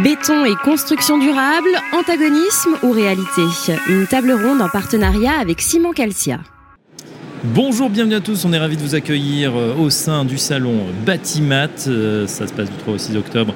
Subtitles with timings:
[0.00, 3.42] Béton et construction durable, antagonisme ou réalité?
[3.90, 6.40] Une table ronde en partenariat avec Simon Calcia.
[7.44, 8.46] Bonjour, bienvenue à tous.
[8.46, 11.68] On est ravis de vous accueillir euh, au sein du salon Batimat.
[11.88, 13.54] Euh, ça se passe du 3 au 6 octobre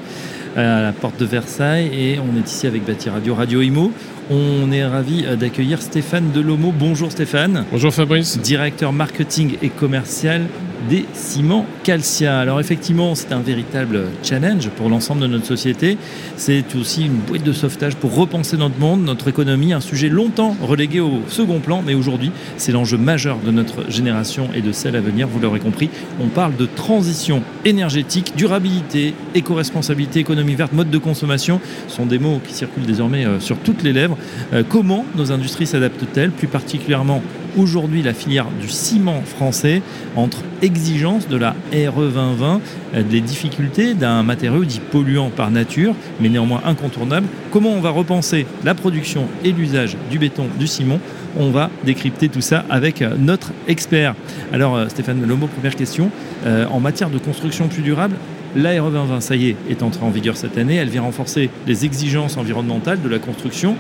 [0.57, 3.91] à la porte de Versailles et on est ici avec Bati Radio, Radio Imo.
[4.29, 6.73] On est ravi d'accueillir Stéphane Delomo.
[6.77, 7.65] Bonjour Stéphane.
[7.71, 8.41] Bonjour Fabrice.
[8.41, 10.43] Directeur marketing et commercial
[10.89, 12.39] des ciments Calcia.
[12.39, 15.99] Alors effectivement, c'est un véritable challenge pour l'ensemble de notre société.
[16.37, 20.57] C'est aussi une boîte de sauvetage pour repenser notre monde, notre économie, un sujet longtemps
[20.63, 24.97] relégué au second plan, mais aujourd'hui, c'est l'enjeu majeur de notre génération et de celle
[24.97, 25.91] à venir, vous l'aurez compris.
[26.21, 32.19] On parle de transition énergétique, durabilité, éco-responsabilité, économie verte, mode de consommation, ce sont des
[32.19, 34.16] mots qui circulent désormais euh, sur toutes les lèvres.
[34.53, 37.23] Euh, comment nos industries s'adaptent-elles, plus particulièrement
[37.57, 39.81] aujourd'hui la filière du ciment français
[40.15, 42.61] entre exigences de la RE 2020,
[42.95, 47.27] euh, des difficultés d'un matériau dit polluant par nature, mais néanmoins incontournable.
[47.51, 51.01] Comment on va repenser la production et l'usage du béton, du ciment?
[51.39, 54.15] On va décrypter tout ça avec euh, notre expert.
[54.53, 56.11] Alors Stéphane Lomo, première question.
[56.47, 58.17] en matière de construction plus durable,
[58.57, 60.77] la RE 2020, ça y est, est entrée en vigueur cette année.
[60.77, 63.77] Elle vient renforcer les exigences environnementales de la construction.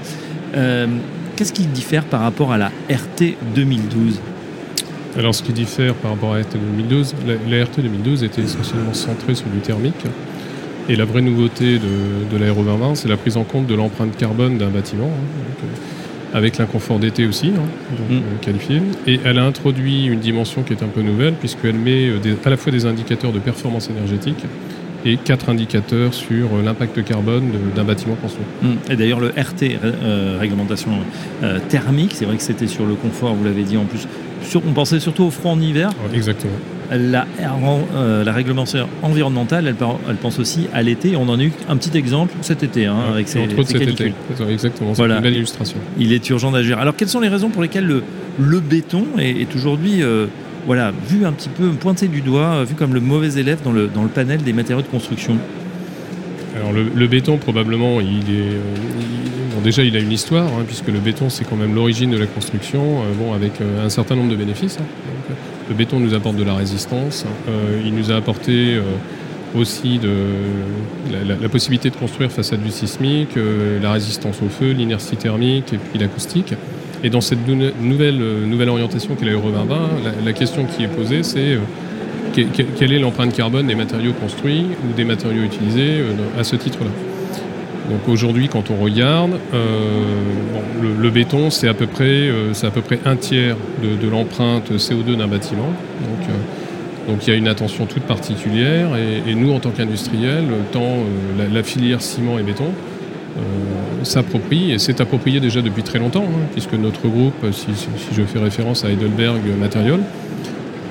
[0.53, 4.21] Qu'est-ce qui diffère par rapport à la RT 2012
[5.19, 7.15] alors, ce qui diffère par rapport à la RT 2012,
[7.49, 10.05] la, RT 2012 était essentiellement centrée sur du thermique.
[10.91, 14.15] Et la vraie nouveauté de, de la 2020, c'est la prise en compte de l'empreinte
[14.17, 18.13] carbone d'un bâtiment, hein, euh, avec l'inconfort d'été aussi, hein, mm.
[18.13, 18.83] euh, qualifié.
[19.07, 22.51] Et elle a introduit une dimension qui est un peu nouvelle, puisqu'elle met euh, à
[22.51, 24.45] la fois des indicateurs de performance énergétique,
[25.07, 28.45] et quatre indicateurs sur euh, l'impact carbone d'un bâtiment construit.
[28.63, 28.77] Hum.
[28.91, 30.91] Et d'ailleurs, le RT, euh, réglementation
[31.43, 34.07] euh, thermique, c'est vrai que c'était sur le confort, vous l'avez dit en plus.
[34.57, 35.91] on pensait surtout au froid en hiver.
[36.13, 36.53] exactement.
[36.89, 39.75] La, la, réglementation environnementale, elle,
[40.09, 41.17] elle pense aussi à l'été.
[41.17, 44.13] On en a eu un petit exemple cet été, hein, avec ces, entre cet été.
[44.49, 45.79] Exactement, c'est une belle illustration.
[45.99, 46.79] Il est urgent d'agir.
[46.79, 48.05] Alors, quelles sont les raisons pour lesquelles le,
[48.39, 50.01] le béton est, aujourd'hui
[50.67, 53.73] voilà, vu un petit peu pointé du doigt, euh, vu comme le mauvais élève dans
[53.73, 55.39] le, panel des matériaux de construction
[56.57, 61.01] alors le, béton probablement il est euh, déjà il a une histoire hein, puisque le
[61.01, 64.79] béton c'est quand même l'origine de la construction euh, avec un certain nombre de bénéfices.
[64.81, 65.35] Hein.
[65.69, 67.27] le béton nous apporte de la résistance,
[67.85, 68.81] il nous a apporté
[69.55, 70.11] aussi de,
[71.41, 73.37] la, possibilité de construire face à du sismique,
[73.83, 76.55] la résistance au feu, l'inertie thermique et puis l'acoustique.
[77.07, 80.89] Et dans cette nouvelle, euh, nouvelle orientation qu'est la Euro 2020, la, question qui est
[80.89, 82.45] posée, c'est euh,
[82.77, 86.91] quelle est l'empreinte carbone des matériaux construits ou des matériaux utilisés euh, à ce titre-là.
[87.91, 89.39] Donc aujourd'hui, quand on regarde,
[90.83, 92.29] le, béton, c'est à, peu près,
[93.05, 95.71] un tiers de, l'empreinte CO2 d'un bâtiment.
[97.07, 98.89] Donc, il y a une attention toute particulière.
[98.97, 101.05] Et, nous, en tant qu'industriels, tant
[101.39, 102.73] la, filière ciment et béton,
[104.03, 107.67] s'approprie, et c'est approprié déjà depuis très longtemps, hein, puisque notre groupe, si,
[108.17, 110.01] je fais référence à Heidelberg Material,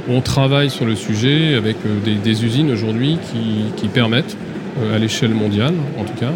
[0.09, 3.17] on travaille sur le sujet avec euh, des, usines aujourd'hui
[3.75, 4.38] qui, permettent,
[4.79, 6.31] euh, à l'échelle mondiale en tout cas,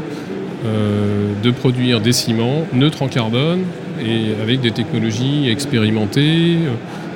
[1.41, 3.61] de produire des ciments neutres en carbone
[4.05, 6.57] et avec des technologies expérimentées,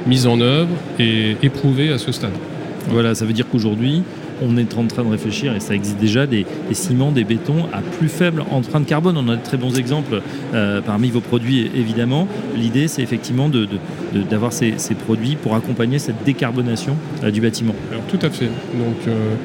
[0.08, 2.32] mises en œuvre et éprouvées à ce stade.
[2.90, 4.04] Voilà, ça veut dire qu'aujourd'hui,
[4.44, 7.82] on est en train de réfléchir, et ça existe déjà, des, ciments, des bétons à
[7.82, 9.18] plus faible empreinte carbone.
[9.18, 10.22] On a de très bons exemples
[10.54, 12.28] euh, parmi vos produits, évidemment.
[12.56, 13.50] L'idée, c'est effectivement
[14.30, 17.76] d'avoir ces, produits pour accompagner cette décarbonation euh, du bâtiment.
[18.10, 18.46] Tout à fait.
[18.46, 19.36] Donc, euh,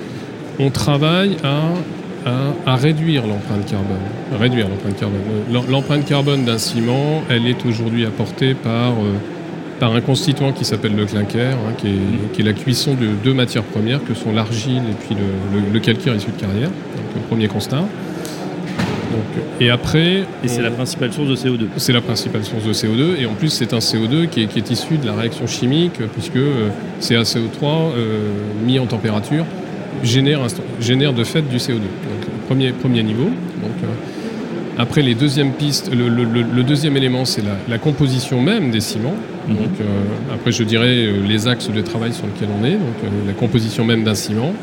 [0.59, 1.61] on travaille à
[2.67, 3.97] à, réduire l'empreinte carbone.
[4.39, 5.21] réduire l'empreinte carbone.
[5.71, 8.93] L'empreinte carbone d'un ciment, elle est aujourd'hui apportée par
[9.79, 11.89] par un constituant qui s'appelle le clinker, hein, qui,
[12.41, 15.17] est, la cuisson de deux matières premières que sont l'argile et puis
[15.73, 16.69] le, calcaire issu de carrière.
[16.69, 17.85] Donc le premier constat.
[19.61, 20.25] et après.
[20.43, 21.67] Et c'est la principale source de CO2.
[21.77, 23.21] C'est la principale source de CO2.
[23.21, 26.69] Et en plus, c'est un CO2 qui est, issu de la réaction chimique, puisque euh,
[27.01, 28.31] CaCO3 euh,
[28.65, 29.45] mis en température
[30.03, 30.41] génère,
[30.81, 31.75] génère de fait du CO2.
[31.75, 33.25] Donc, premier, premier niveau.
[33.25, 33.87] Donc, euh,
[34.79, 39.17] après, les deuxièmes pistes, le, deuxième élément, c'est la, composition même des ciments.
[39.49, 39.57] Mhm.
[39.57, 39.85] Donc, euh,
[40.33, 43.33] après, je dirais euh, les axes de travail sur lesquels on est, donc euh, la
[43.33, 44.55] composition même d'un ciment.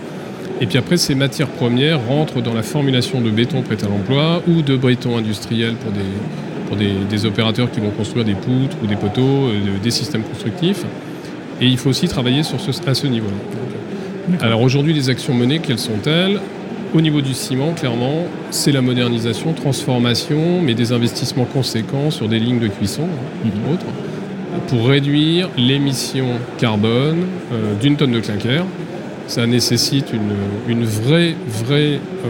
[0.62, 4.42] Et puis après, ces matières premières rentrent dans la formulation de béton prêt à l'emploi
[4.48, 6.00] ou de béton industriel pour des,
[6.70, 9.50] pour des, opérateurs qui vont construire des poutres ou des poteaux,
[9.84, 10.86] des systèmes constructifs.
[11.60, 14.38] Et il faut aussi travailler sur ce, à ce niveau-là.
[14.40, 16.40] Alors aujourd'hui, les actions menées, quelles sont-elles?
[16.96, 22.40] Au niveau du ciment, clairement, c'est la modernisation, transformation, mais des investissements conséquents sur des
[22.40, 23.74] lignes de cuisson, hein, mhm.
[23.74, 23.86] autres,
[24.68, 26.28] pour réduire l'émission
[26.58, 28.64] carbone euh, d'une tonne de clinker.
[29.28, 32.30] Ça nécessite une, vraie, vraie euh,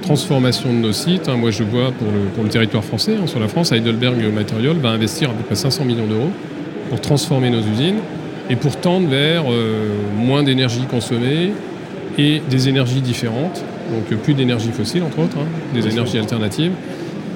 [0.00, 1.28] transformation de nos sites.
[1.28, 1.36] Hein.
[1.36, 4.76] Moi, je vois pour le, pour le territoire français, hein, sur la France, Heidelberg Material
[4.76, 6.30] va investir à peu près 500 millions d'euros
[6.88, 7.98] pour transformer nos usines
[8.48, 11.52] et pour tendre vers euh, moins d'énergie consommée
[12.20, 16.72] et des énergies différentes, donc plus d'énergie fossile entre autres, hein, des énergies alternatives,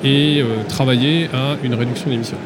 [0.04, 2.36] et euh, travailler à une réduction d'émissions.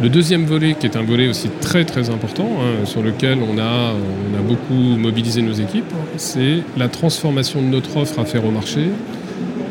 [0.00, 3.58] Le deuxième volet, qui est un volet aussi très très important, hein, sur lequel on
[3.58, 8.46] a, on a beaucoup mobilisé nos équipes, c'est la transformation de notre offre à faire
[8.46, 8.88] au marché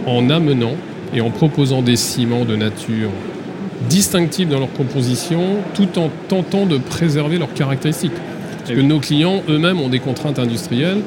[0.05, 0.75] en amenant
[1.15, 3.09] et en proposant des ciments de nature
[3.89, 5.41] distinctifs dans leur composition,
[5.73, 8.11] tout en tentant de préserver leurs caractéristiques.
[8.59, 11.01] Parce que nos clients eux-mêmes ont des contraintes industrielles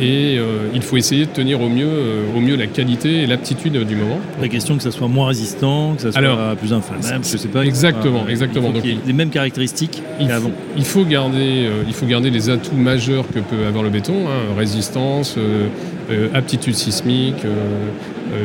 [0.00, 3.26] et euh, il faut essayer de tenir au mieux, euh, au mieux la qualité et
[3.26, 4.20] l'aptitude du moment.
[4.40, 7.64] La question que ça soit moins résistant, que ça soit plus inflammable, je sais pas.
[7.64, 8.70] Exactement, exactement.
[8.70, 10.50] Donc, il y les mêmes caractéristiques qu'avant.
[10.76, 14.26] Il faut garder, euh, il faut garder les atouts majeurs que peut avoir le béton,
[14.28, 15.36] hein, résistance,
[16.32, 17.44] aptitude sismique,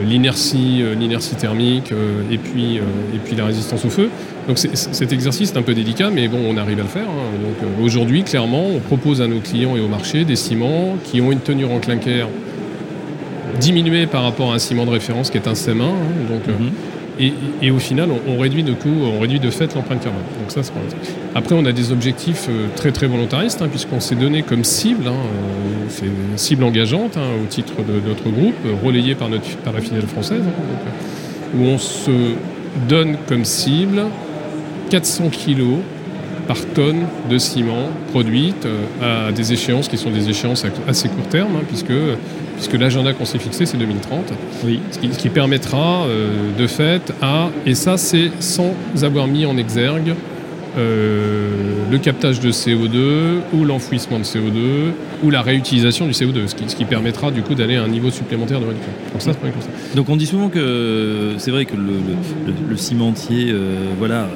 [0.06, 1.94] l'inertie, l'inertie thermique,
[2.31, 4.09] et puis et puis la résistance au feu.
[4.47, 7.07] Donc cet exercice est un peu délicat, mais bon, on arrive à le faire.
[7.07, 7.38] Hein.
[7.41, 11.21] Donc euh, aujourd'hui, clairement, on propose à nos clients et au marché des ciments qui
[11.21, 12.27] ont une tenue en clinker
[13.59, 15.81] diminuée par rapport à un ciment de référence qui est un CM1.
[15.81, 15.94] Hein.
[16.29, 16.71] donc, euh, mhm.
[17.19, 20.24] Et, au final, on, réduit de coût, on réduit de fait l'empreinte carbone.
[20.39, 20.62] Donc ça,
[21.36, 25.06] Après, on a des objectifs euh, très très volontaristes, hein, puisqu'on s'est donné comme cible,
[25.89, 30.07] c'est une cible engageante au titre de notre groupe, relayée par, notre, par la filiale
[30.07, 30.44] française,
[31.56, 32.12] où on se
[32.88, 34.04] donne comme cible
[34.89, 35.62] 400 kg
[36.48, 41.28] par tonne de ciment produite euh, à des échéances qui sont des échéances assez court
[41.28, 41.94] terme, hein, puisque,
[42.56, 44.34] puisque l'agenda qu'on s'est fixé, c'est 2030.
[44.66, 44.80] Oui.
[44.92, 50.13] Ce, qui, permettra euh, de fait à, et ça c'est sans avoir mis en exergue
[50.78, 51.51] euh,
[51.92, 54.92] le captage de CO2 ou l'enfouissement de CO2
[55.24, 57.88] ou la réutilisation du CO2, ce qui, ce qui permettra du coup d'aller à un
[57.88, 58.92] niveau supplémentaire de réduction.
[59.12, 59.31] Donc, ça,
[59.96, 61.94] Donc on dit souvent que c'est vrai que le,
[62.69, 63.54] le, cimentier
[64.00, 64.28] voilà,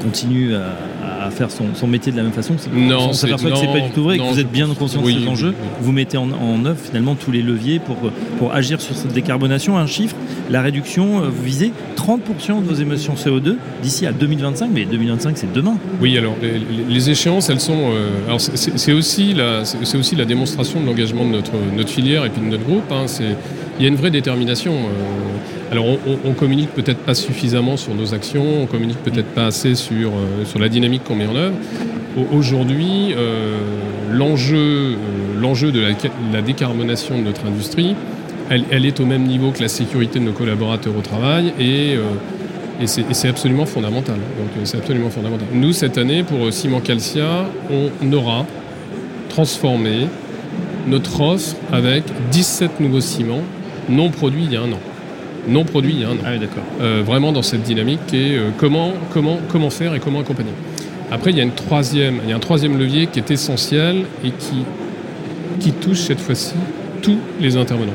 [0.00, 3.80] continue à, faire son, métier de la même façon Non, on s'aperçoit que c'est pas
[3.80, 5.54] du tout vrai, que vous êtes bien conscient de ces enjeux.
[5.82, 6.30] Vous mettez en,
[6.64, 7.96] œuvre finalement tous les leviers pour,
[8.38, 9.76] pour agir sur cette décarbonation.
[9.76, 10.16] Un chiffre,
[10.50, 15.36] la réduction, euh, vous visez 30% de vos émissions CO2 d'ici à 2025, mais 2025
[15.36, 15.76] c'est demain.
[16.00, 16.34] Oui, alors
[16.88, 17.90] les, échéances, elles sont.
[17.92, 22.30] Euh, alors c'est aussi, la, aussi la démonstration de l'engagement de notre, notre filière et
[22.30, 22.90] puis de notre groupe.
[22.90, 23.06] Hein,
[23.78, 24.72] il y a une vraie détermination.
[24.72, 25.86] Euh, alors
[26.24, 30.44] on, communique peut-être pas suffisamment sur nos actions, on communique peut-être pas assez sur, euh,
[30.44, 31.56] sur la dynamique qu'on met en œuvre.
[32.32, 33.58] Aujourd'hui, euh,
[34.12, 34.96] l'enjeu,
[35.36, 37.96] l'enjeu de la, décarbonation de notre industrie,
[38.48, 41.94] elle, est au même niveau que la sécurité de nos collaborateurs au travail et,
[42.80, 44.16] et c'est absolument fondamental.
[44.16, 45.46] Donc c'est absolument fondamental.
[45.54, 48.44] Nous cette année pour Ciment Calcia, on aura
[49.28, 50.08] transformé
[50.88, 52.02] notre offre avec
[52.32, 53.42] 17 nouveaux ciments
[53.88, 54.78] non produit il y a un an.
[55.48, 56.24] Non produit il y a un an.
[56.24, 56.64] Ah d'accord.
[56.80, 60.52] Euh, vraiment dans cette dynamique qui est euh, comment, comment, comment faire et comment accompagner.
[61.10, 64.04] Après, il y a, une troisième, il y a un troisième levier qui est essentiel
[64.24, 64.64] et qui,
[65.58, 66.54] qui touche cette fois-ci
[67.02, 67.94] tous les intervenants.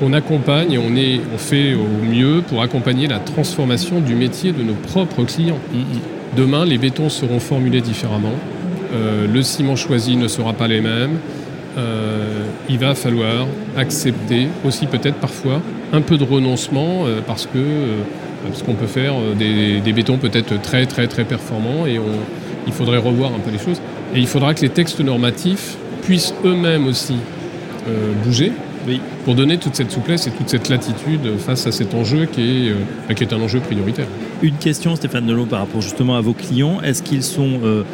[0.00, 4.52] On accompagne et on, est, on fait au mieux pour accompagner la transformation du métier
[4.52, 5.58] de nos propres clients.
[5.74, 6.36] Mm-hmm.
[6.36, 8.34] Demain, les bétons seront formulés différemment.
[8.94, 11.18] Euh, le ciment choisi ne sera pas les mêmes.
[11.78, 13.46] Euh, il va falloir
[13.76, 15.62] accepter aussi peut-être parfois
[15.92, 17.58] un peu de renoncement euh, parce que
[18.44, 21.98] parce qu'on peut faire des, bétons peut-être très très très performants et
[22.66, 23.80] il faudrait revoir un peu les choses.
[24.14, 27.16] Et il faudra que les textes normatifs puissent eux-mêmes aussi
[28.24, 28.52] bouger
[29.24, 32.70] pour donner toute cette souplesse et toute cette latitude face à cet enjeu qui est,
[32.70, 34.06] euh, qui est un enjeu prioritaire.
[34.42, 36.80] Une question, Stéphane Delot, par rapport justement à vos clients.
[36.82, 37.84] Est-ce qu'ils sont euh,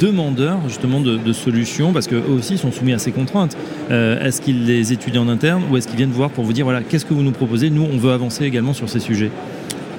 [0.00, 1.92] demandeurs justement de, solutions?
[1.92, 3.56] Parce qu'eux aussi sont soumis à ces contraintes.
[3.90, 6.64] Euh, est-ce qu'ils les étudient en interne ou est-ce qu'ils viennent voir pour vous dire
[6.64, 7.70] voilà, qu'est-ce que vous nous proposez?
[7.70, 9.30] Nous, on veut avancer également sur ces sujets.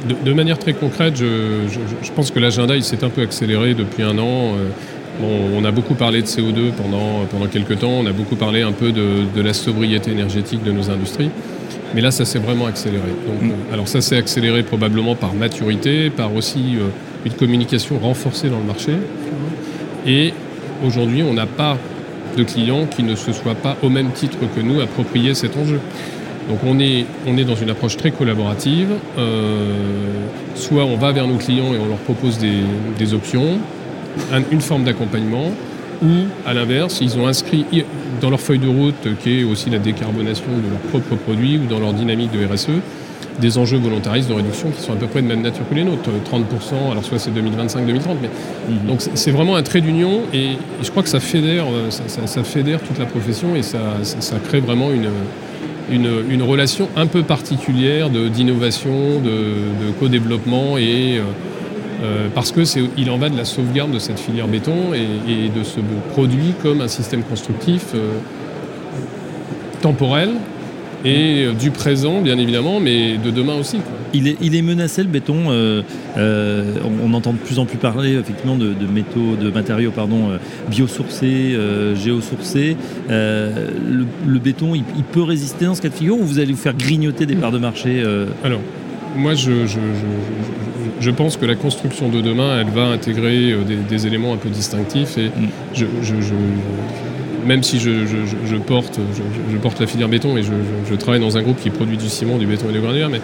[0.04, 1.62] De, manière très concrète, je,
[2.02, 4.56] je pense que l'agenda il s'est un peu accéléré depuis un an
[5.22, 8.72] on a beaucoup parlé de CO2 pendant, pendant quelques temps, on a beaucoup parlé un
[8.72, 11.30] peu de, la sobriété énergétique de nos industries.
[11.94, 13.10] Mais là, ça s'est vraiment accéléré.
[13.42, 13.50] Mm.
[13.50, 16.88] Euh, alors ça s'est accéléré probablement par maturité, par aussi euh,
[17.26, 18.94] une communication renforcée dans le marché.
[20.08, 20.34] Et
[20.84, 21.78] aujourd'hui, on n'a pas
[22.36, 25.80] de clients qui ne se soient pas au même titre que nous appropriés cet enjeu.
[26.50, 28.90] Donc on est, on est dans une approche très collaborative.
[29.18, 29.72] Euh,
[30.56, 33.58] soit on va vers nos clients et on leur propose des options,
[34.52, 35.52] une forme d'accompagnement,
[36.04, 37.66] ou à l'inverse, ils ont inscrit
[38.22, 41.66] dans leur feuille de route, qui est aussi la décarbonation de leurs propres produits ou
[41.68, 42.68] dans leur dynamique de RSE,
[43.40, 45.84] des enjeux volontaristes de réduction qui sont à peu près de même nature que les
[45.84, 48.30] nôtres, 30%, alors soit c'est 2025-2030, mais
[48.70, 48.88] mhm.
[48.88, 50.50] donc c'est vraiment un trait d'union et,
[50.82, 54.92] je crois que ça fédère, ça, fédère toute la profession et ça, ça crée vraiment
[54.92, 55.10] une,
[55.92, 61.20] une, relation un peu particulière d'innovation, de, de co-développement et
[62.04, 62.62] euh, parce que
[62.98, 65.80] il en va de la sauvegarde de cette filière béton et, de ce
[66.12, 68.12] produit comme un système constructif euh,
[69.82, 70.32] temporel
[71.06, 73.80] et du présent bien évidemment, mais de demain aussi.
[74.14, 75.46] Il, est, il est, menacé le béton.
[75.50, 75.82] Euh,
[77.04, 80.30] on, entend de plus en plus parler effectivement de, métaux, de matériaux pardon,
[80.70, 81.58] biosourcés,
[81.96, 82.78] géosourcés.
[83.10, 86.76] Le, béton, il, peut résister dans ce cas de figure ou vous allez vous faire
[86.76, 88.04] grignoter des parts de marché
[88.44, 88.62] Alors,
[89.16, 89.66] moi, je,
[91.00, 94.50] je, pense que la construction de demain, elle va intégrer euh, des, éléments un peu
[94.50, 95.18] distinctifs.
[95.18, 95.50] Et mm.
[97.46, 97.92] Même si je,
[98.58, 99.00] porte,
[99.52, 102.38] je, porte la filière béton et je, travaille dans un groupe qui produit du ciment,
[102.38, 103.22] du béton et du granulaire, mais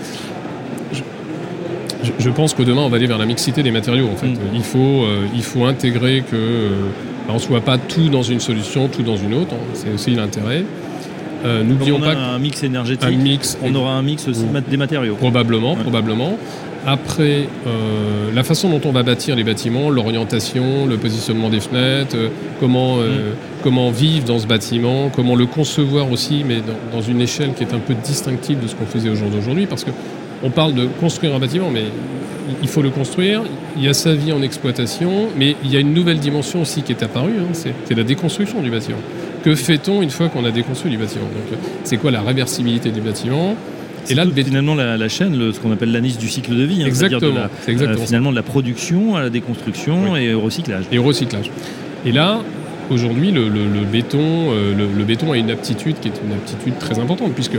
[2.18, 4.10] je, pense que demain, on va aller vers la mixité des matériaux.
[4.12, 4.28] En fait.
[4.28, 4.38] Mm.
[4.54, 6.70] Il, faut, euh, il faut intégrer que euh,
[7.28, 9.54] on ne soit pas tout dans une solution, tout dans une autre.
[9.74, 10.64] C'est aussi l'intérêt.
[11.46, 13.08] Euh, N'oublions pas un mix énergétique.
[13.08, 15.16] Un mix, on aura un mix aussi des matériaux.
[15.16, 16.38] Probablement, probablement.
[16.86, 22.16] Après, euh, la façon dont on va bâtir les bâtiments, l'orientation, le positionnement des fenêtres,
[22.16, 23.10] euh, comment, mm.
[23.64, 27.74] comment vivre dans ce bâtiment, comment le concevoir aussi, mais dans, une échelle qui est
[27.74, 29.92] un peu distinctive de ce qu'on faisait au jour d'aujourd'hui, parce que
[30.42, 31.84] on parle de construire un bâtiment, mais
[32.62, 33.44] il faut le construire.
[33.76, 36.82] Il y a sa vie en exploitation, mais il y a une nouvelle dimension aussi
[36.82, 38.98] qui est apparue, hein, c'est la déconstruction du bâtiment.
[39.44, 41.26] Que fait-on une fois qu'on a déconstruit du bâtiment?
[41.84, 43.56] C'est quoi la réversibilité du bâtiment?
[44.10, 46.84] Et là, finalement, la, chaîne, ce qu'on appelle l'anis du cycle de vie.
[46.84, 47.34] Hein, exactement.
[47.34, 50.86] De euh, finalement, de la production à la déconstruction et au recyclage.
[50.92, 51.52] Et au recyclage.
[52.06, 52.42] Et là,
[52.90, 53.50] aujourd'hui, le,
[53.92, 57.58] béton, euh, le, béton a une aptitude qui est une aptitude très importante, puisque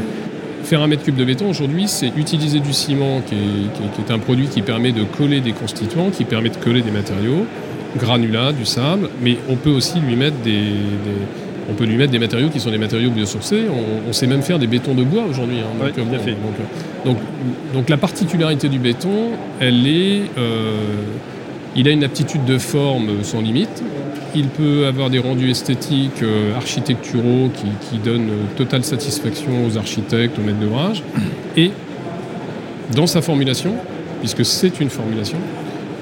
[0.64, 4.49] faire un mètre cube de béton aujourd'hui, c'est utiliser du ciment, qui est, un produit
[4.49, 7.47] qui permet de coller des constituants, qui permet de coller des matériaux,
[7.97, 10.73] granulats, du sable, mais on peut aussi lui mettre des
[11.70, 13.64] on peut lui mettre des matériaux qui sont des matériaux biosourcés.
[14.08, 15.58] On, sait même faire des bétons de bois aujourd'hui.
[15.60, 16.34] Hein, donc, euh,
[17.04, 17.16] donc,
[17.72, 20.80] donc, la particularité du béton, elle est, euh,
[21.76, 23.82] il a une aptitude de forme sans limite.
[24.34, 30.42] Il peut avoir des rendus esthétiques euh, architecturaux qui, donnent totale satisfaction aux architectes, aux
[30.42, 31.02] maîtres d'ouvrage.
[31.56, 31.70] Et
[32.94, 33.74] dans sa formulation,
[34.20, 35.38] puisque c'est une formulation,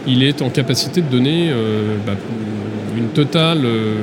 [0.07, 1.53] il est en capacité de donner
[2.07, 2.15] bah,
[2.99, 3.95] une totale, euh,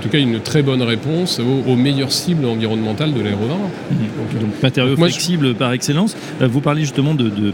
[0.00, 3.58] tout cas une très bonne réponse aux, meilleures cibles environnementales de l'aérodrome.
[3.90, 3.98] Mhm.
[3.98, 6.16] Donc, donc, matériaux flexibles par excellence.
[6.42, 7.52] Euh, vous parlez justement de,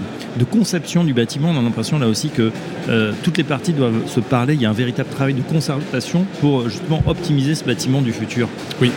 [0.51, 1.51] conception du bâtiment.
[1.55, 2.51] On a l'impression là aussi que
[2.89, 4.55] euh, toutes les parties doivent se parler.
[4.55, 8.49] Il y a un véritable travail de concertation pour justement optimiser ce bâtiment du futur.
[8.81, 8.91] Oui.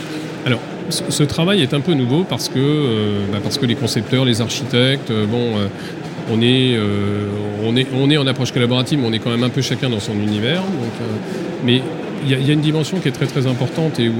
[0.46, 4.41] Alors, ce travail est un peu nouveau parce que, bah, parce que les concepteurs, les
[4.41, 5.53] architectes, bon,
[6.32, 6.79] on est,
[7.63, 9.89] on, est, on est en approche collaborative, mais on est quand même un peu chacun
[9.89, 10.62] dans son univers.
[10.62, 11.08] Donc,
[11.63, 11.82] mais
[12.25, 14.13] il y, a une dimension qui est très très importante et où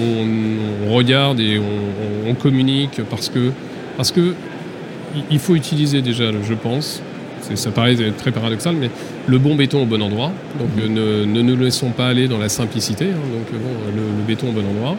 [0.00, 3.52] on, regarde et on, communique parce que,
[3.96, 4.34] parce que
[5.30, 7.02] il faut utiliser déjà, je pense,
[7.54, 8.90] ça paraît très paradoxal, mais
[9.26, 10.32] le bon béton au bon endroit.
[10.58, 10.94] Donc mhm.
[11.32, 13.06] ne, nous laissons pas aller dans la simplicité.
[13.06, 13.28] Hein.
[13.32, 14.96] donc bon, le, béton au bon endroit.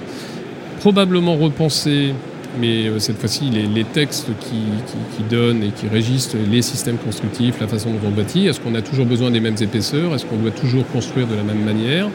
[0.80, 2.14] Probablement repenser
[2.60, 7.68] mais euh, cette fois-ci, les, textes qui, donnent et qui régissent les systèmes constructifs, la
[7.68, 10.52] façon dont on bâtit, est-ce qu'on a toujours besoin des mêmes épaisseurs Est-ce qu'on doit
[10.52, 12.10] toujours construire de la même manière?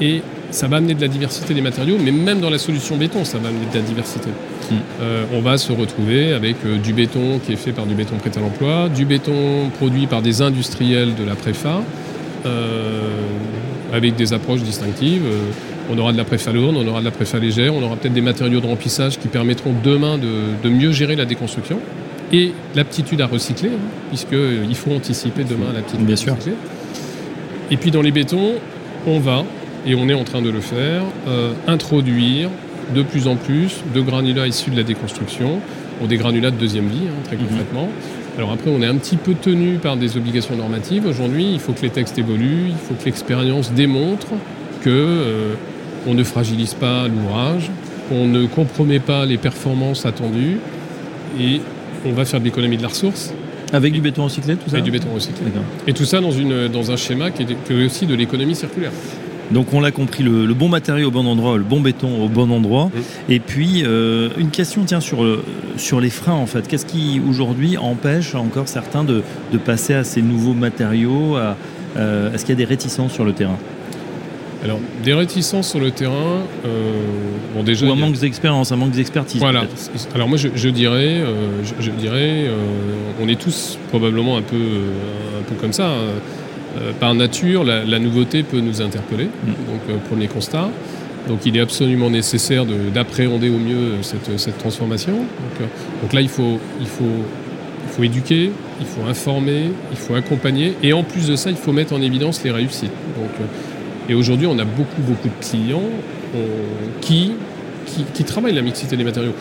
[0.00, 3.24] Et ça va amener de la diversité des matériaux, mais même dans la solution béton,
[3.24, 4.28] ça va amener de la diversité.
[4.70, 4.74] Hmm.
[5.00, 8.16] Euh, on va se retrouver avec euh, du béton qui est fait par du béton
[8.16, 11.82] prêt à l'emploi, du béton produit par des industriels de la préfa,
[13.92, 15.22] avec des approches distinctives.
[15.90, 18.14] On aura de la préfa lourde, on aura de la préfa légère, on aura peut-être
[18.14, 21.78] des matériaux de remplissage qui permettront demain de, mieux gérer la déconstruction
[22.32, 26.34] et l'aptitude à recycler, hein, puisqu'il euh, faut anticiper demain l'aptitude Bien à sûr.
[26.34, 26.54] recycler.
[27.70, 28.52] Et puis dans les bétons,
[29.06, 29.44] on va,
[29.86, 32.48] et on est en train de le faire, euh, introduire
[32.94, 35.60] de plus en plus de granulats issus de la déconstruction,
[36.02, 37.46] ou des granulats de deuxième vie, hein, très mhm.
[37.46, 37.88] concrètement.
[38.38, 41.06] Alors après, on est un petit peu tenu par des obligations normatives.
[41.06, 44.28] Aujourd'hui, il faut que les textes évoluent, il faut que l'expérience démontre
[44.82, 45.54] que euh,
[46.06, 47.70] on ne fragilise pas l'ouvrage,
[48.10, 50.58] on ne compromet pas les performances attendues
[51.40, 51.60] et
[52.04, 53.32] on va faire de l'économie de la ressource.
[53.72, 55.46] Avec du béton recyclé, tout ça Avec du béton recyclé.
[55.86, 58.92] Et tout ça dans, une, dans un schéma qui est, aussi de l'économie circulaire.
[59.50, 62.50] Donc on l'a compris, le, bon matériau au bon endroit, le bon béton au bon
[62.50, 62.90] endroit.
[63.28, 65.42] Et puis euh, une question tient sur, euh,
[65.76, 66.68] sur les freins en fait.
[66.68, 69.22] Qu'est-ce qui aujourd'hui empêche encore certains de,
[69.64, 71.36] passer à ces nouveaux matériaux
[71.96, 73.58] euh, Est-ce qu'il y a des réticences sur le terrain?
[74.64, 76.92] Alors, des réticences sur le terrain, euh,
[77.54, 77.84] bon déjà...
[77.86, 79.40] Ou un manque d'expérience, un manque d'expertise.
[79.40, 79.64] Voilà.
[80.14, 82.54] Alors moi, je, dirais, euh, je, dirais euh,
[83.20, 85.88] on est tous probablement un peu, un peu comme ça.
[85.88, 86.92] Hein.
[87.00, 89.24] par nature, la, nouveauté peut nous interpeller.
[89.24, 89.48] Mm.
[89.48, 90.68] Donc, premier constat.
[91.28, 95.12] Donc il est absolument nécessaire d'appréhender au mieux cette, cette transformation.
[95.12, 95.68] Donc,
[96.02, 97.04] donc, là, il faut, il, faut,
[97.84, 100.74] il faut éduquer, il faut informer, il faut accompagner.
[100.84, 102.90] Et en plus de ça, il faut mettre en évidence les réussites.
[103.16, 103.48] Donc,
[104.08, 105.82] et aujourd'hui, on a beaucoup, beaucoup de clients
[107.00, 107.32] qui,
[107.86, 109.34] qui, qui travaillent la mixité des matériaux.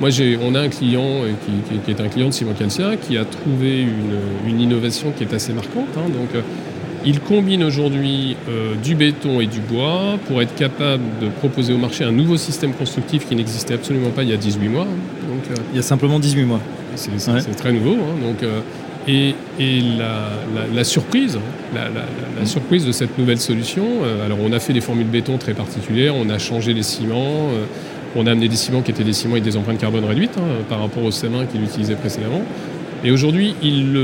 [0.00, 0.08] Moi,
[0.42, 1.32] on a un client euh,
[1.84, 3.86] qui, est un client de Simon Calcia qui a trouvé
[4.48, 5.88] une, innovation qui est assez marquante.
[5.96, 6.08] Hein.
[6.08, 6.40] donc, euh,
[7.04, 11.78] il combine aujourd'hui euh, du béton et du bois pour être capable de proposer au
[11.78, 14.84] marché un nouveau système constructif qui n'existait absolument pas il y a 18 mois.
[14.84, 15.28] Hein.
[15.28, 16.60] Donc, il y a simplement 18 mois.
[16.96, 17.92] C'est très nouveau.
[17.92, 18.26] Hein.
[18.26, 18.50] donc,
[19.08, 19.34] et,
[19.98, 21.38] la, surprise,
[21.74, 23.84] la, surprise de cette nouvelle solution,
[24.24, 27.48] alors on a fait des formules béton très particulières, on a changé les ciments,
[28.14, 30.64] on a amené des ciments qui étaient des ciments avec des empreintes carbone réduites hein,
[30.68, 32.42] par rapport aux CM1 qu'il utilisait précédemment.
[33.02, 33.98] Et aujourd'hui, il,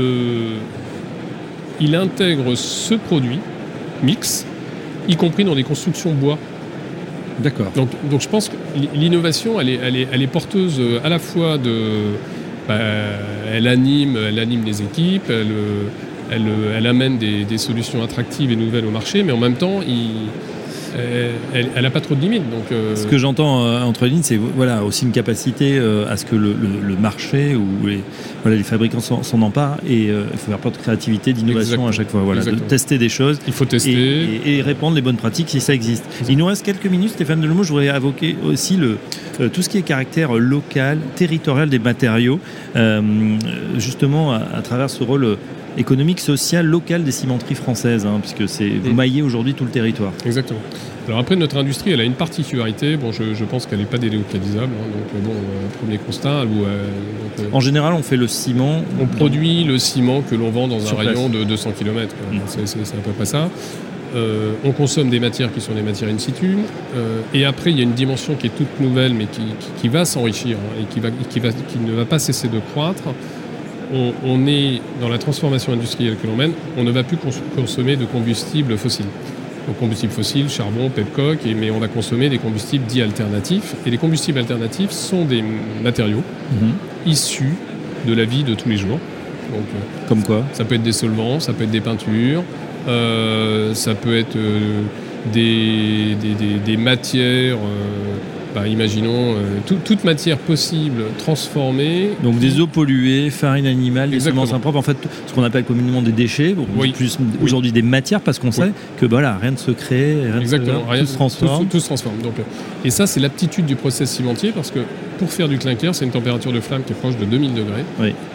[1.79, 3.39] il intègre ce produit
[4.03, 4.45] mix,
[5.07, 6.37] y compris dans des constructions bois.
[7.39, 7.71] D'accord.
[7.75, 8.55] Donc, donc, je pense que
[8.95, 12.15] l'innovation, elle est, elle, est, porteuse euh, à la fois de.
[12.67, 12.75] Bah,
[13.51, 15.47] elle, anime, elle anime les équipes, elle,
[16.75, 20.29] elle, amène des, des, solutions attractives et nouvelles au marché, mais en même temps, il,
[20.95, 21.31] euh,
[21.75, 22.49] elle n'a pas trop de limites.
[22.49, 26.25] Donc, euh, Ce que j'entends euh, entre lignes, c'est voilà, aussi une capacité à ce
[26.25, 26.55] que le,
[26.99, 28.01] marché ou les,
[28.41, 32.09] voilà, les fabricants s'en emparent et il faut faire preuve de créativité, d'innovation à chaque
[32.09, 32.21] fois.
[32.21, 33.39] Voilà, de tester des choses.
[33.47, 34.41] Il faut tester.
[34.45, 36.03] Et, répondre les bonnes pratiques si ça existe.
[36.27, 37.63] Il nous reste quelques minutes, Stéphane Delemot.
[37.63, 38.97] Je voudrais évoquer aussi le,
[39.53, 42.39] tout ce qui est caractère local, territorial des matériaux,
[43.77, 45.37] justement à, travers ce rôle
[45.77, 50.11] économique, social, local des cimenteries françaises, hein, puisque c'est vous maillez aujourd'hui tout le territoire.
[50.25, 50.59] Exactement.
[51.07, 52.97] Alors après, notre industrie, elle a une particularité.
[52.97, 54.73] Bon, je, pense qu'elle n'est pas délocalisable.
[54.73, 56.41] Hein, donc euh, bon, euh, premier constat.
[56.41, 56.87] Euh,
[57.53, 58.81] en général, on fait le ciment.
[58.99, 62.13] On produit le ciment que l'on vend dans un rayon de 200 km.
[62.31, 62.39] Mmh.
[62.65, 63.49] C'est à peu près ça.
[64.15, 66.57] On consomme des matières qui sont des matières in situ.
[67.33, 69.27] et après, il y a une dimension qui est toute nouvelle, mais
[69.81, 72.59] qui, va s'enrichir hein, et qui, va, qui, va, qui, ne va pas cesser de
[72.59, 73.03] croître
[73.93, 77.17] on, est dans la transformation industrielle que l'on mène, on ne va plus
[77.55, 79.05] consommer de combustibles fossiles.
[79.67, 83.75] Donc combustibles fossiles, charbon, pepcock, mais on va consommer des combustibles dits alternatifs.
[83.85, 85.43] Et les combustibles alternatifs sont des
[85.83, 86.71] matériaux mhm.
[87.05, 87.53] issus
[88.07, 88.99] de la vie de tous les jours.
[89.51, 90.43] Donc, euh, Comme quoi?
[90.53, 94.81] Ça peut être des solvants, ça peut être des peintures, euh, ça peut être euh,
[95.33, 96.15] des,
[96.65, 97.57] des, matières
[98.57, 102.09] bah, imaginons euh, toute matière possible transformée.
[102.23, 106.01] Donc des eaux polluées, farine animale, des semences impropres, en fait ce qu'on appelle communément
[106.01, 106.55] des déchets,
[106.95, 110.39] plus aujourd'hui des matières parce qu'on sait que bah, voilà, rien ne se crée, rien,
[110.39, 110.85] Exactement.
[110.89, 111.67] tout se transforme.
[111.67, 112.17] Tout, se transforme.
[112.23, 112.43] Donc, euh,
[112.83, 114.79] et ça c'est l'aptitude du process cimentier parce que
[115.19, 117.83] pour faire du clinker, c'est une température de flamme qui est proche de 2000 degrés.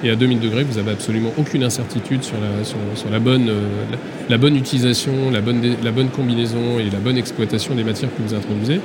[0.05, 2.77] Et à 2000 degrés, vous avez absolument aucune incertitude sur la, sur,
[3.11, 3.61] la, bonne, euh,
[4.29, 8.23] la, bonne utilisation, la bonne, la bonne combinaison et la bonne exploitation des matières que
[8.23, 8.81] vous introduisez.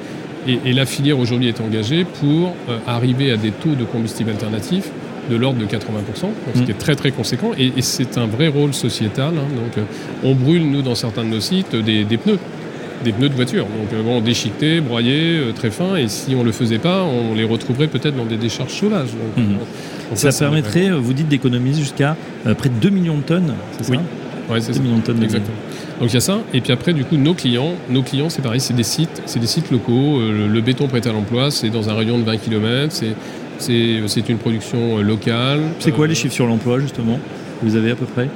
[0.47, 4.89] Et, la filière aujourd'hui est engagée pour euh, arriver à des taux de combustibles alternatifs
[5.29, 5.69] de l'ordre de 80%,
[6.55, 6.71] ce qui mm.
[6.71, 7.51] est très très conséquent.
[7.57, 9.33] Et, c'est un vrai rôle sociétal.
[9.37, 9.55] Hein.
[9.55, 9.83] donc, euh,
[10.23, 12.39] on brûle, nous, dans certains de nos sites, des, pneus
[13.03, 13.65] des pneus de voiture.
[13.65, 17.35] Donc euh, bon, déchiquetés, broyés, très fins, et si on ne le faisait pas, on
[17.35, 19.09] les retrouverait peut-être dans des décharges sauvages.
[19.35, 20.15] Mm.
[20.15, 22.15] ça, permettrait, vous dites, d'économiser jusqu'à
[22.57, 23.91] près de 2 millions de tonnes, c'est ça?
[23.91, 23.99] Oui,
[24.49, 25.23] ouais, c'est 2 millions de tonnes.
[25.23, 25.57] Exactement.
[25.99, 26.39] Donc il y a ça.
[26.53, 29.39] Et puis après, du coup, nos clients, nos clients, c'est pareil, c'est des sites, c'est
[29.39, 30.19] des sites locaux.
[30.19, 32.95] Euh, le, béton prêt à l'emploi, c'est dans un rayon de 20 km.
[33.57, 35.61] C'est une production euh, locale.
[35.79, 37.19] C'est quoi les euh, chiffres sur l'emploi justement?
[37.63, 38.29] Vous avez à peu près?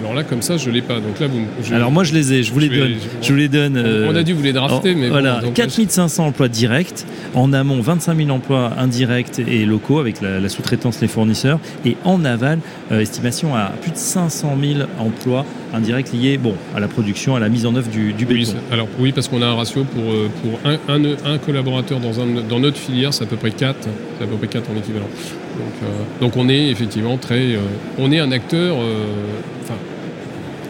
[0.00, 1.00] Alors là, comme ça, je l'ai pas.
[1.00, 1.74] Donc là, vous.
[1.74, 2.42] Alors moi, je les ai.
[2.42, 2.94] Je vous les donne.
[3.22, 3.78] je vous les donne.
[4.08, 5.40] on, a dû vous les drafter, mais voilà.
[5.54, 7.04] 4500 emplois directs.
[7.34, 11.60] En amont, 25 000 emplois indirects et locaux avec la, sous-traitance, les fournisseurs.
[11.84, 12.58] Et en aval,
[12.90, 17.48] estimation à plus de 500 000 emplois indirect lié bon, à la production, à la
[17.48, 18.54] mise en œuvre du, du béton.
[18.72, 22.20] alors oui, parce qu'on a un ratio pour, euh, pour un, un, un collaborateur dans,
[22.20, 23.76] un, dans notre filière, c'est à peu près 4,
[24.18, 25.06] c'est à peu près 4 en équivalent.
[25.06, 25.86] Donc, euh,
[26.20, 27.54] donc on est effectivement très...
[27.54, 27.60] Euh,
[27.98, 28.76] on est un acteur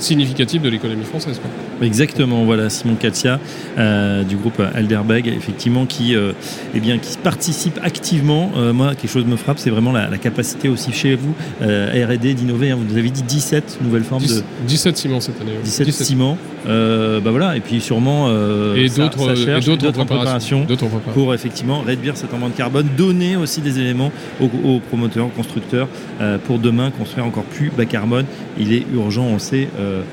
[0.02, 1.40] significatif de l'économie française.
[1.82, 3.38] Exactement, voilà, Simon Katia
[3.78, 6.32] euh, du groupe Alderbeg, effectivement, qui, euh,
[6.74, 8.50] eh bien, qui participe activement.
[8.56, 12.70] Euh, moi, quelque chose me frappe, c'est vraiment la, capacité aussi chez vous, RD, d'innover.
[12.70, 12.76] Hein.
[12.76, 14.42] vous nous avez dit 17 nouvelles formes de.
[14.66, 15.52] 17 ciments cette année.
[15.64, 16.36] 17, ciments.
[16.66, 18.28] bah voilà, et puis sûrement.
[18.76, 20.66] et d'autres préparations,
[21.14, 25.88] pour effectivement réduire cette empreinte carbone, donner aussi des éléments aux, promoteurs, aux constructeurs,
[26.44, 28.26] pour demain construire encore plus bas carbone.
[28.58, 29.68] Il est urgent, on le sait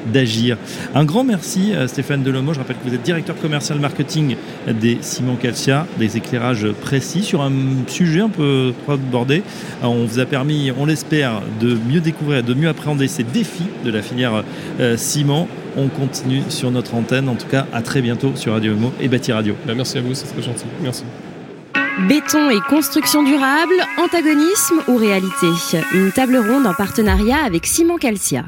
[0.07, 0.57] d'agir.
[0.95, 2.53] Un grand merci Stéphane Delomo.
[2.53, 4.35] Je rappelle que vous êtes directeur commercial marketing
[4.67, 7.51] des Ciments Calcia, des éclairages précis sur un
[7.87, 9.43] sujet un peu trop abordé.
[9.81, 13.91] On vous a permis, on l'espère, de mieux découvrir, de mieux appréhender ces défis de
[13.91, 14.43] la filière
[14.95, 17.29] ciment on continue sur notre antenne.
[17.29, 19.55] En tout cas, à très bientôt sur Radio Emo et Bâti Radio.
[19.65, 20.65] Bah, merci à vous, c'est très gentil.
[20.81, 21.03] Merci.
[22.07, 25.47] Béton et construction durable, antagonisme ou réalité?
[25.93, 28.45] Une table ronde en partenariat avec Simon Calcia.